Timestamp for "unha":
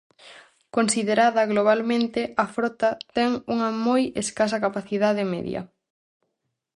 3.53-3.69